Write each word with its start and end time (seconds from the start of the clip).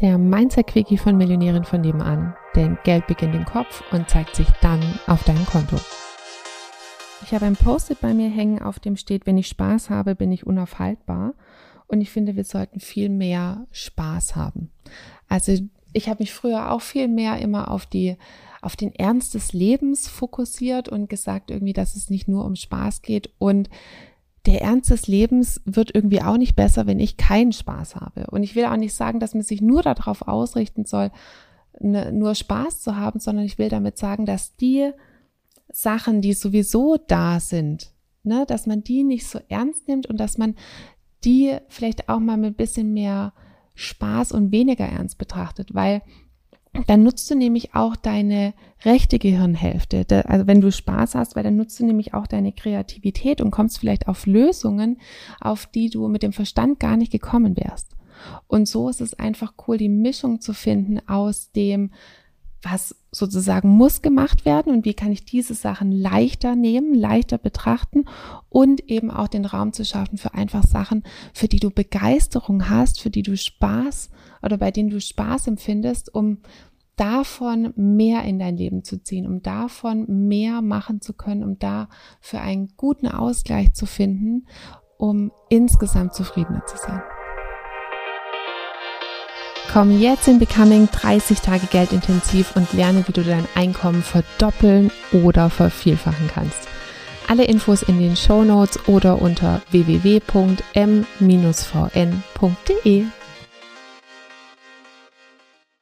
der 0.00 0.16
Mindset-Quickie 0.16 0.96
von 0.96 1.16
Millionären 1.16 1.64
von 1.64 1.82
nebenan. 1.82 2.34
Denn 2.54 2.78
Geld 2.84 3.06
beginnt 3.06 3.34
im 3.34 3.44
Kopf 3.44 3.82
und 3.92 4.08
zeigt 4.08 4.34
sich 4.34 4.48
dann 4.62 4.80
auf 5.06 5.24
deinem 5.24 5.44
Konto. 5.46 5.76
Ich 7.22 7.34
habe 7.34 7.44
ein 7.44 7.56
Post-it 7.56 8.00
bei 8.00 8.14
mir 8.14 8.30
hängen, 8.30 8.62
auf 8.62 8.80
dem 8.80 8.96
steht, 8.96 9.26
wenn 9.26 9.36
ich 9.36 9.48
Spaß 9.48 9.90
habe, 9.90 10.14
bin 10.14 10.32
ich 10.32 10.46
unaufhaltbar. 10.46 11.34
Und 11.86 12.00
ich 12.00 12.10
finde, 12.10 12.36
wir 12.36 12.44
sollten 12.44 12.80
viel 12.80 13.08
mehr 13.08 13.66
Spaß 13.72 14.36
haben. 14.36 14.70
Also 15.28 15.58
ich 15.92 16.08
habe 16.08 16.22
mich 16.22 16.32
früher 16.32 16.72
auch 16.72 16.80
viel 16.80 17.08
mehr 17.08 17.38
immer 17.38 17.70
auf 17.70 17.84
die 17.84 18.16
auf 18.62 18.76
den 18.76 18.94
Ernst 18.94 19.32
des 19.34 19.54
Lebens 19.54 20.06
fokussiert 20.06 20.90
und 20.90 21.08
gesagt 21.08 21.50
irgendwie, 21.50 21.72
dass 21.72 21.96
es 21.96 22.10
nicht 22.10 22.28
nur 22.28 22.44
um 22.44 22.56
Spaß 22.56 23.00
geht 23.00 23.30
und 23.38 23.70
der 24.46 24.62
Ernst 24.62 24.90
des 24.90 25.06
Lebens 25.06 25.60
wird 25.64 25.94
irgendwie 25.94 26.22
auch 26.22 26.36
nicht 26.36 26.56
besser, 26.56 26.86
wenn 26.86 26.98
ich 26.98 27.16
keinen 27.16 27.52
Spaß 27.52 27.96
habe. 27.96 28.26
Und 28.30 28.42
ich 28.42 28.54
will 28.54 28.64
auch 28.64 28.76
nicht 28.76 28.94
sagen, 28.94 29.20
dass 29.20 29.34
man 29.34 29.42
sich 29.42 29.60
nur 29.60 29.82
darauf 29.82 30.26
ausrichten 30.26 30.86
soll, 30.86 31.10
ne, 31.78 32.12
nur 32.12 32.34
Spaß 32.34 32.80
zu 32.80 32.96
haben, 32.96 33.20
sondern 33.20 33.44
ich 33.44 33.58
will 33.58 33.68
damit 33.68 33.98
sagen, 33.98 34.26
dass 34.26 34.56
die 34.56 34.90
Sachen, 35.70 36.20
die 36.22 36.32
sowieso 36.32 36.96
da 36.96 37.38
sind, 37.38 37.92
ne, 38.22 38.44
dass 38.46 38.66
man 38.66 38.82
die 38.82 39.04
nicht 39.04 39.26
so 39.26 39.40
ernst 39.48 39.88
nimmt 39.88 40.06
und 40.06 40.18
dass 40.18 40.38
man 40.38 40.54
die 41.24 41.56
vielleicht 41.68 42.08
auch 42.08 42.18
mal 42.18 42.38
mit 42.38 42.52
ein 42.52 42.56
bisschen 42.56 42.92
mehr 42.94 43.34
Spaß 43.74 44.32
und 44.32 44.52
weniger 44.52 44.86
ernst 44.86 45.18
betrachtet, 45.18 45.74
weil 45.74 46.02
dann 46.86 47.02
nutzt 47.02 47.30
du 47.30 47.34
nämlich 47.34 47.74
auch 47.74 47.96
deine 47.96 48.54
rechte 48.84 49.18
Gehirnhälfte. 49.18 50.06
Also 50.26 50.46
wenn 50.46 50.60
du 50.60 50.70
Spaß 50.70 51.14
hast, 51.14 51.34
weil 51.34 51.42
dann 51.42 51.56
nutzt 51.56 51.80
du 51.80 51.84
nämlich 51.84 52.14
auch 52.14 52.26
deine 52.26 52.52
Kreativität 52.52 53.40
und 53.40 53.50
kommst 53.50 53.78
vielleicht 53.78 54.08
auf 54.08 54.26
Lösungen, 54.26 54.98
auf 55.40 55.66
die 55.66 55.90
du 55.90 56.08
mit 56.08 56.22
dem 56.22 56.32
Verstand 56.32 56.78
gar 56.78 56.96
nicht 56.96 57.12
gekommen 57.12 57.56
wärst. 57.56 57.96
Und 58.46 58.68
so 58.68 58.88
ist 58.88 59.00
es 59.00 59.14
einfach 59.14 59.54
cool, 59.66 59.78
die 59.78 59.88
Mischung 59.88 60.40
zu 60.40 60.52
finden 60.52 61.00
aus 61.08 61.52
dem, 61.52 61.90
was 62.62 62.94
sozusagen 63.10 63.68
muss 63.68 64.02
gemacht 64.02 64.44
werden 64.44 64.72
und 64.72 64.84
wie 64.84 64.94
kann 64.94 65.12
ich 65.12 65.24
diese 65.24 65.54
Sachen 65.54 65.92
leichter 65.92 66.56
nehmen, 66.56 66.94
leichter 66.94 67.38
betrachten 67.38 68.04
und 68.48 68.88
eben 68.88 69.10
auch 69.10 69.28
den 69.28 69.44
Raum 69.44 69.72
zu 69.72 69.84
schaffen 69.84 70.18
für 70.18 70.34
einfach 70.34 70.64
Sachen, 70.64 71.04
für 71.32 71.48
die 71.48 71.60
du 71.60 71.70
Begeisterung 71.70 72.68
hast, 72.68 73.00
für 73.00 73.10
die 73.10 73.22
du 73.22 73.36
Spaß 73.36 74.10
oder 74.42 74.58
bei 74.58 74.70
denen 74.70 74.90
du 74.90 75.00
Spaß 75.00 75.46
empfindest, 75.46 76.14
um 76.14 76.38
davon 76.96 77.72
mehr 77.76 78.24
in 78.24 78.38
dein 78.38 78.58
Leben 78.58 78.84
zu 78.84 79.02
ziehen, 79.02 79.26
um 79.26 79.42
davon 79.42 80.28
mehr 80.28 80.60
machen 80.60 81.00
zu 81.00 81.14
können, 81.14 81.42
um 81.42 81.58
da 81.58 81.88
für 82.20 82.40
einen 82.40 82.74
guten 82.76 83.08
Ausgleich 83.08 83.72
zu 83.72 83.86
finden, 83.86 84.46
um 84.98 85.32
insgesamt 85.48 86.14
zufriedener 86.14 86.64
zu 86.66 86.76
sein. 86.76 87.00
Komm 89.72 90.00
jetzt 90.00 90.26
in 90.28 90.38
Becoming 90.38 90.88
30 90.90 91.40
Tage 91.40 91.66
Geldintensiv 91.66 92.56
und 92.56 92.72
lerne, 92.72 93.06
wie 93.06 93.12
du 93.12 93.22
dein 93.22 93.46
Einkommen 93.54 94.02
verdoppeln 94.02 94.90
oder 95.12 95.48
vervielfachen 95.50 96.28
kannst. 96.32 96.68
Alle 97.28 97.44
Infos 97.44 97.82
in 97.82 98.00
den 98.00 98.16
Show 98.16 98.42
Notes 98.42 98.88
oder 98.88 99.22
unter 99.22 99.62
www.m-vn.de. 99.70 100.20